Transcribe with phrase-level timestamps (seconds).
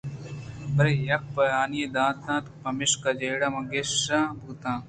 [0.75, 4.63] برے یک بیانے دات اَنت پمشکا جیڑہ مانگیشّاں بوت